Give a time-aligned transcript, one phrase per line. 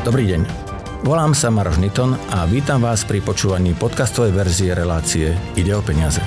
[0.00, 0.48] Dobrý deň.
[1.04, 6.24] Volám sa Maroš Niton a vítam vás pri počúvaní podcastovej verzie relácie Ide o peniaze.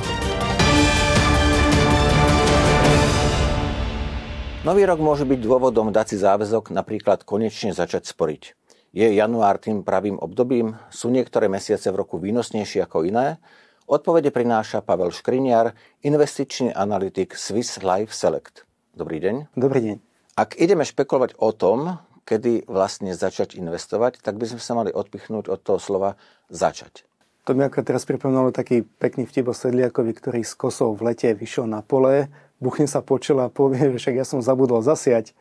[4.62, 8.54] Nový rok môže byť dôvodom dať si záväzok napríklad konečne začať sporiť.
[8.94, 10.78] Je január tým pravým obdobím?
[10.94, 13.42] Sú niektoré mesiace v roku výnosnejšie ako iné?
[13.90, 15.74] Odpovede prináša Pavel Škriniar,
[16.06, 18.70] investičný analytik Swiss Life Select.
[18.94, 19.58] Dobrý deň.
[19.58, 19.98] Dobrý deň.
[20.38, 25.52] Ak ideme špekulovať o tom, kedy vlastne začať investovať, tak by sme sa mali odpichnúť
[25.52, 26.16] od toho slova
[26.48, 27.04] začať.
[27.44, 31.36] To mi ako teraz pripomínalo taký pekný vtip o sedliakovi, ktorý s kosou v lete
[31.36, 32.32] vyšiel na pole,
[32.64, 35.36] buchne sa počela a povie, že však ja som zabudol zasiať.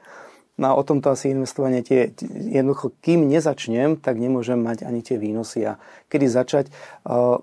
[0.60, 5.16] No a o tomto asi investovanie tie, jednoducho, kým nezačnem, tak nemôžem mať ani tie
[5.16, 5.64] výnosy.
[5.64, 5.80] A
[6.12, 6.68] kedy začať?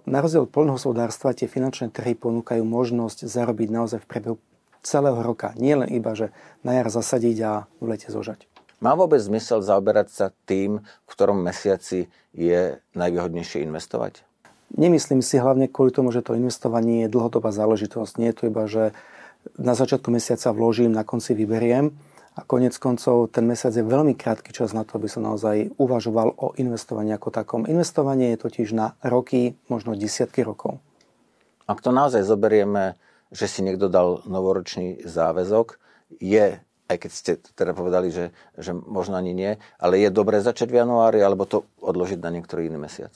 [0.06, 4.38] Na rozdiel od poľnohospodárstva tie finančné trhy ponúkajú možnosť zarobiť naozaj v priebehu
[4.86, 5.58] celého roka.
[5.58, 6.30] Nie len iba, že
[6.62, 8.46] na jar zasadiť a v lete zožať.
[8.80, 14.24] Má vôbec zmysel zaoberať sa tým, v ktorom mesiaci je najvýhodnejšie investovať?
[14.72, 18.22] Nemyslím si hlavne kvôli tomu, že to investovanie je dlhodobá záležitosť.
[18.22, 18.96] Nie je to iba, že
[19.60, 21.92] na začiatku mesiaca vložím, na konci vyberiem.
[22.38, 26.40] A konec koncov ten mesiac je veľmi krátky čas na to, aby som naozaj uvažoval
[26.40, 27.68] o investovaní ako takom.
[27.68, 30.80] Investovanie je totiž na roky, možno desiatky rokov.
[31.68, 32.96] Ak to naozaj zoberieme,
[33.36, 35.76] že si niekto dal novoročný záväzok,
[36.24, 40.74] je aj keď ste teda povedali, že, že možno ani nie, ale je dobré začať
[40.74, 43.14] v januári alebo to odložiť na niektorý iný mesiac?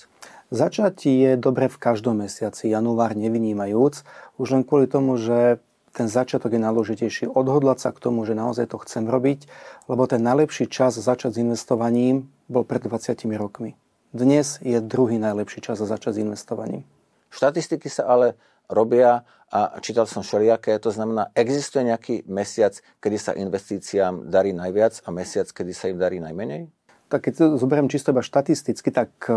[0.54, 4.06] Začať je dobre v každom mesiaci, január nevynímajúc,
[4.38, 5.58] už len kvôli tomu, že
[5.94, 7.26] ten začiatok je najdôležitejší.
[7.30, 9.50] Odhodlať sa k tomu, že naozaj to chcem robiť,
[9.90, 13.74] lebo ten najlepší čas začať s investovaním bol pred 20 rokmi.
[14.14, 16.86] Dnes je druhý najlepší čas začať s investovaním.
[17.34, 18.38] Štatistiky sa ale
[18.70, 25.06] robia a čítal som všelijaké, to znamená, existuje nejaký mesiac, kedy sa investíciám darí najviac
[25.06, 26.74] a mesiac, kedy sa im darí najmenej?
[27.14, 29.34] Tak keď to zoberiem čisto iba štatisticky, tak e,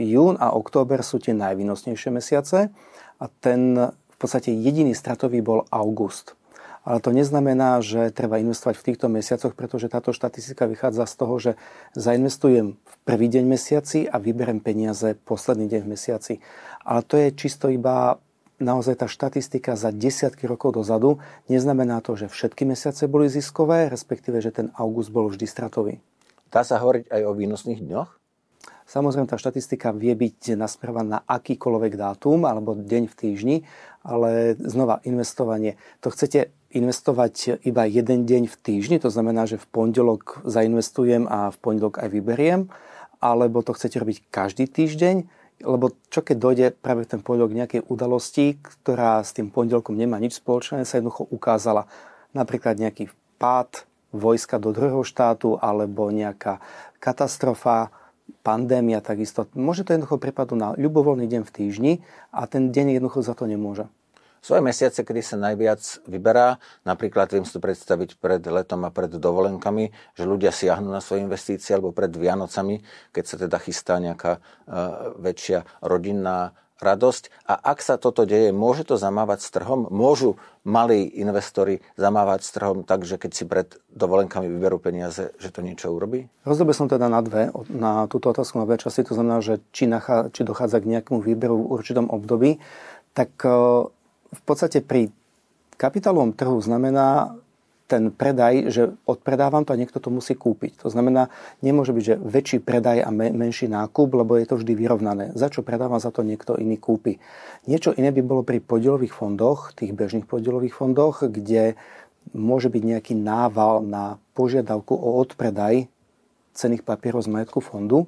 [0.00, 2.72] jún a október sú tie najvýnosnejšie mesiace
[3.20, 6.32] a ten v podstate jediný stratový bol august.
[6.88, 11.34] Ale to neznamená, že treba investovať v týchto mesiacoch, pretože táto štatistika vychádza z toho,
[11.36, 11.52] že
[11.92, 16.34] zainvestujem v prvý deň mesiaci a vyberem peniaze posledný deň v mesiaci.
[16.88, 18.16] Ale to je čisto iba
[18.58, 24.42] naozaj tá štatistika za desiatky rokov dozadu neznamená to, že všetky mesiace boli ziskové, respektíve,
[24.42, 26.02] že ten august bol vždy stratový.
[26.50, 28.10] Dá sa hovoriť aj o výnosných dňoch?
[28.88, 33.56] Samozrejme, tá štatistika vie byť nasmerovaná na akýkoľvek dátum alebo deň v týždni,
[34.00, 35.76] ale znova investovanie.
[36.00, 41.52] To chcete investovať iba jeden deň v týždni, to znamená, že v pondelok zainvestujem a
[41.52, 42.60] v pondelok aj vyberiem,
[43.20, 45.28] alebo to chcete robiť každý týždeň,
[45.62, 50.38] lebo čo keď dojde práve ten pondelok nejakej udalosti, ktorá s tým pondelkom nemá nič
[50.38, 51.90] spoločné, sa jednoducho ukázala
[52.30, 53.10] napríklad nejaký
[53.42, 56.62] pád vojska do druhého štátu alebo nejaká
[57.02, 57.90] katastrofa,
[58.44, 59.48] pandémia takisto.
[59.56, 61.92] Môže to jednoducho prepadnúť na ľubovoľný deň v týždni
[62.32, 63.88] a ten deň jednoducho za to nemôže.
[64.38, 69.10] Svoje mesiace, kedy sa najviac vyberá, napríklad viem si to predstaviť pred letom a pred
[69.10, 74.38] dovolenkami, že ľudia siahnu na svoje investície, alebo pred Vianocami, keď sa teda chystá nejaká
[74.38, 77.30] uh, väčšia rodinná radosť.
[77.50, 79.90] A ak sa toto deje, môže to zamávať s trhom?
[79.90, 85.50] Môžu malí investori zamávať s trhom tak, že keď si pred dovolenkami vyberú peniaze, že
[85.50, 86.30] to niečo urobí?
[86.46, 89.02] Rozdobil som teda na dve, na túto otázku na dve časti.
[89.10, 92.62] To znamená, že či, nachá, či dochádza k nejakému výberu v určitom období,
[93.10, 93.90] tak uh,
[94.32, 95.08] v podstate pri
[95.78, 97.38] kapitálovom trhu znamená
[97.88, 100.84] ten predaj, že odpredávam to a niekto to musí kúpiť.
[100.84, 101.32] To znamená,
[101.64, 105.32] nemôže byť, že väčší predaj a menší nákup, lebo je to vždy vyrovnané.
[105.32, 107.16] Za čo predávam, za to niekto iný kúpi.
[107.64, 111.80] Niečo iné by bolo pri podielových fondoch, tých bežných podielových fondoch, kde
[112.36, 115.88] môže byť nejaký nával na požiadavku o odpredaj
[116.52, 118.04] cených papierov z majetku fondu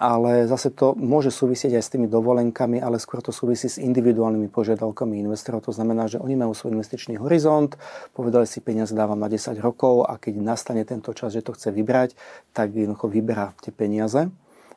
[0.00, 4.48] ale zase to môže súvisieť aj s tými dovolenkami, ale skôr to súvisí s individuálnymi
[4.48, 5.64] požiadavkami investorov.
[5.68, 7.76] To znamená, že oni majú svoj investičný horizont,
[8.16, 11.68] povedali si, peniaze dávam na 10 rokov a keď nastane tento čas, že to chce
[11.74, 12.16] vybrať,
[12.56, 14.32] tak jednoducho vyberá tie peniaze.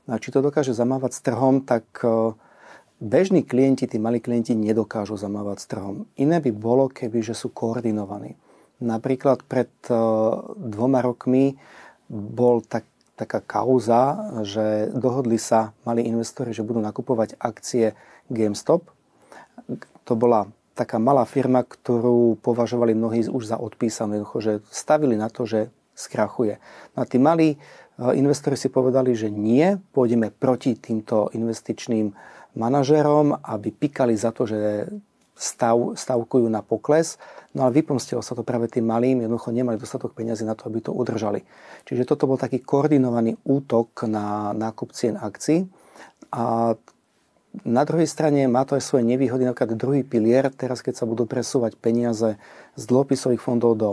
[0.06, 2.38] No a či to dokáže zamávať s trhom, tak e,
[3.02, 5.96] bežní klienti, tí malí klienti nedokážu zamávať s trhom.
[6.20, 8.38] Iné by bolo, keby že sú koordinovaní.
[8.84, 9.98] Napríklad pred e,
[10.54, 11.58] dvoma rokmi
[12.12, 12.86] bol tak
[13.16, 17.96] taká kauza, že dohodli sa mali investori, že budú nakupovať akcie
[18.28, 18.92] GameStop.
[20.06, 25.48] To bola taká malá firma, ktorú považovali mnohí už za odpísanú, že stavili na to,
[25.48, 26.60] že skrachuje.
[26.94, 27.58] No a tí malí e,
[28.20, 32.12] investori si povedali, že nie, pôjdeme proti týmto investičným
[32.60, 34.92] manažerom, aby pikali za to, že
[35.36, 37.20] stav, stavkujú na pokles,
[37.52, 40.80] no ale vypomstilo sa to práve tým malým, jednoducho nemali dostatok peniazy na to, aby
[40.80, 41.44] to udržali.
[41.84, 45.68] Čiže toto bol taký koordinovaný útok na nákup cien akcií.
[46.32, 46.76] A
[47.64, 51.24] na druhej strane má to aj svoje nevýhody, napríklad druhý pilier, teraz keď sa budú
[51.28, 52.36] presúvať peniaze
[52.76, 53.92] z dlhopisových fondov do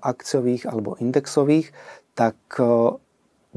[0.00, 1.72] akciových alebo indexových,
[2.16, 2.36] tak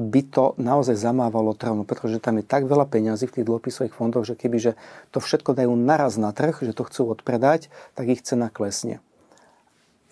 [0.02, 4.26] by to naozaj zamávalo trhu, pretože tam je tak veľa peňazí v tých dlhopisových fondoch,
[4.26, 4.74] že keby
[5.14, 8.98] to všetko dajú naraz na trh, že to chcú odpredať, tak ich cena klesne.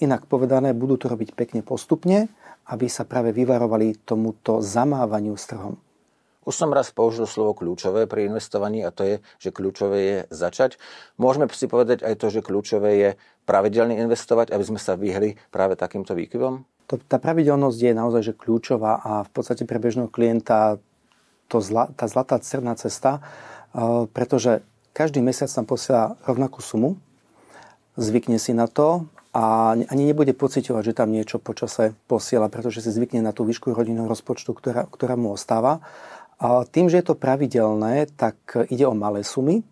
[0.01, 2.33] Inak povedané, budú to robiť pekne postupne,
[2.71, 5.77] aby sa práve vyvarovali tomuto zamávaniu s trhom.
[6.49, 10.81] Už som raz použil slovo kľúčové pri investovaní a to je, že kľúčové je začať.
[11.21, 13.11] Môžeme si povedať aj to, že kľúčové je
[13.45, 16.65] pravidelne investovať, aby sme sa vyhli práve takýmto výkyvom?
[16.91, 20.83] To, tá pravidelnosť je naozaj že kľúčová a v podstate pre bežného klienta
[21.47, 26.99] to zla, tá zlatá crná cesta, uh, pretože každý mesiac tam posiela rovnakú sumu,
[27.95, 32.91] zvykne si na to a ani nebude pociťovať, že tam niečo počase posiela, pretože si
[32.91, 35.79] zvykne na tú výšku rodinného rozpočtu, ktorá, ktorá mu ostáva.
[36.43, 38.35] A tým, že je to pravidelné, tak
[38.73, 39.63] ide o malé sumy,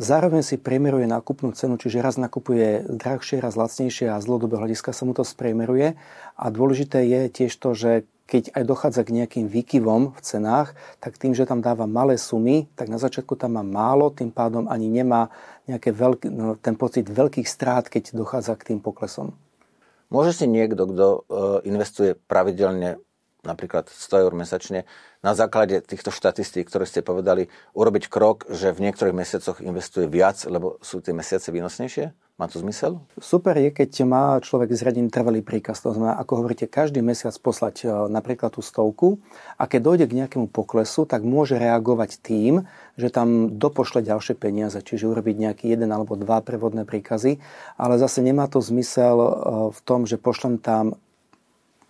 [0.00, 4.96] Zároveň si priemeruje nákupnú cenu, čiže raz nakupuje drahšie, raz lacnejšie a z dlhodobého hľadiska
[4.96, 5.92] sa mu to spriemeruje.
[6.40, 10.72] A dôležité je tiež to, že keď aj dochádza k nejakým výkyvom v cenách,
[11.04, 14.72] tak tým, že tam dáva malé sumy, tak na začiatku tam má málo, tým pádom
[14.72, 15.28] ani nemá
[15.68, 19.36] nejaké veľký, no, ten pocit veľkých strát, keď dochádza k tým poklesom.
[20.08, 21.18] Môže si niekto, kto e,
[21.68, 23.04] investuje pravidelne
[23.44, 24.84] napríklad 100 eur mesačne,
[25.20, 30.40] na základe týchto štatistík, ktoré ste povedali, urobiť krok, že v niektorých mesiacoch investuje viac,
[30.48, 32.12] lebo sú tie mesiace výnosnejšie?
[32.40, 33.04] Má to zmysel?
[33.20, 35.84] Super je, keď má človek zriadený trvalý príkaz.
[35.84, 39.20] To znamená, ako hovoríte, každý mesiac poslať e, napríklad tú stovku
[39.60, 42.64] a keď dojde k nejakému poklesu, tak môže reagovať tým,
[42.96, 47.44] že tam dopošle ďalšie peniaze, čiže urobiť nejaký jeden alebo dva prevodné príkazy,
[47.76, 49.28] ale zase nemá to zmysel e,
[49.76, 50.96] v tom, že pošlem tam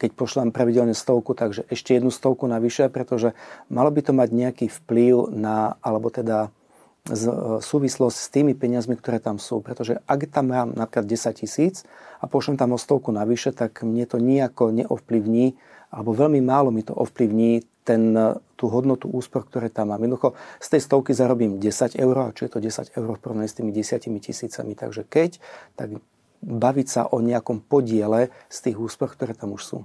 [0.01, 3.37] keď pošlem pravidelne stovku, takže ešte jednu stovku navyše, pretože
[3.69, 7.15] malo by to mať nejaký vplyv na, alebo teda e,
[7.61, 9.61] súvislosť s tými peniazmi, ktoré tam sú.
[9.61, 11.85] Pretože ak tam mám napríklad 10 tisíc
[12.17, 15.61] a pošlem tam o stovku navyše, tak mne to nejako neovplyvní,
[15.93, 20.01] alebo veľmi málo mi to ovplyvní ten, e, tú hodnotu úspor, ktoré tam mám.
[20.01, 20.33] Jednoducho
[20.65, 23.57] z tej stovky zarobím 10 eur, a čo je to 10 eur v porovnaní s
[23.61, 24.73] tými 10 tisícami.
[24.73, 25.37] Takže keď,
[25.77, 26.01] tak
[26.41, 29.79] baviť sa o nejakom podiele z tých úspech, ktoré tam už sú.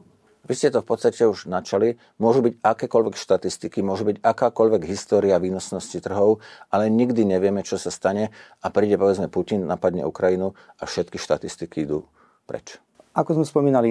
[0.45, 1.97] Vy ste to v podstate už načali.
[2.21, 6.37] Môžu byť akékoľvek štatistiky, môže byť akákoľvek história výnosnosti trhov,
[6.69, 8.29] ale nikdy nevieme, čo sa stane
[8.61, 12.05] a príde povedzme Putin, napadne Ukrajinu a všetky štatistiky idú
[12.45, 12.77] preč.
[13.17, 13.89] Ako sme spomínali,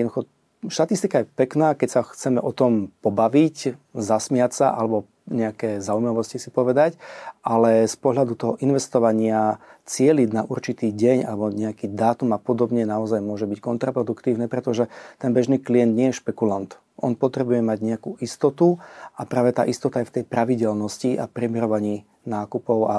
[0.69, 6.53] štatistika je pekná, keď sa chceme o tom pobaviť, zasmiať sa alebo nejaké zaujímavosti si
[6.53, 7.01] povedať,
[7.41, 9.57] ale z pohľadu toho investovania
[9.89, 15.33] cieliť na určitý deň alebo nejaký dátum a podobne naozaj môže byť kontraproduktívne, pretože ten
[15.33, 16.77] bežný klient nie je špekulant.
[17.01, 18.77] On potrebuje mať nejakú istotu
[19.17, 22.97] a práve tá istota je v tej pravidelnosti a premierovaní nákupov a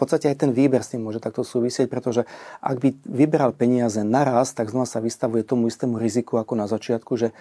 [0.00, 2.24] podstate aj ten výber s tým môže takto súvisieť, pretože
[2.64, 7.12] ak by vyberal peniaze naraz, tak znova sa vystavuje tomu istému riziku ako na začiatku,
[7.20, 7.36] že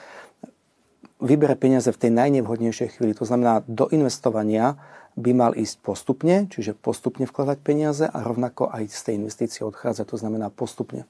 [1.24, 3.16] vybere peniaze v tej najnevhodnejšej chvíli.
[3.16, 4.76] To znamená, do investovania
[5.20, 10.06] by mal ísť postupne, čiže postupne vkladať peniaze a rovnako aj z tej investície odchádzať,
[10.06, 11.08] to znamená postupne.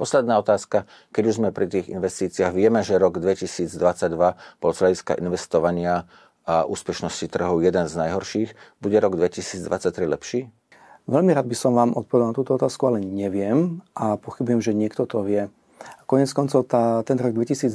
[0.00, 3.68] Posledná otázka, keď už sme pri tých investíciách, vieme, že rok 2022
[4.56, 6.08] bol z hľadiska investovania
[6.48, 8.50] a úspešnosti trhov jeden z najhorších.
[8.80, 10.40] Bude rok 2023 lepší?
[11.10, 15.10] Veľmi rád by som vám odpovedal na túto otázku, ale neviem a pochybujem, že niekto
[15.10, 15.50] to vie.
[16.06, 17.74] Konec koncov tá, ten rok 2022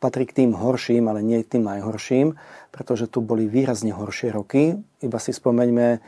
[0.00, 2.32] patrí k tým horším, ale nie tým najhorším,
[2.72, 4.80] pretože tu boli výrazne horšie roky.
[5.04, 5.98] Iba si spomeňme e,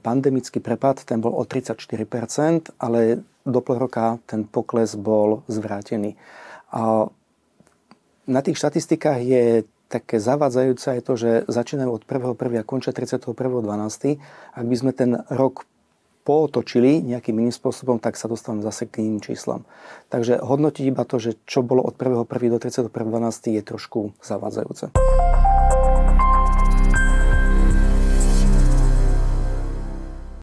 [0.00, 6.16] pandemický prepad, ten bol o 34%, ale do pol roka ten pokles bol zvrátený.
[6.72, 7.12] A
[8.24, 9.44] na tých štatistikách je
[9.92, 12.32] také zavádzajúce aj to, že začínajú od 1.1.
[12.56, 14.16] a končia 31.12.
[14.56, 15.68] Ak by sme ten rok
[16.24, 19.68] pootočili nejakým iným spôsobom, tak sa dostaneme zase k iným číslam.
[20.08, 22.24] Takže hodnotiť iba to, že čo bolo od 1.1.
[22.24, 23.58] do 31.12.
[23.58, 24.94] je trošku zavádzajúce.